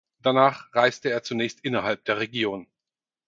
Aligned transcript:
Danach 0.23 0.73
reiste 0.73 1.11
er 1.11 1.21
zunächst 1.21 1.59
innerhalb 1.59 2.05
der 2.05 2.17
Region. 2.17 2.65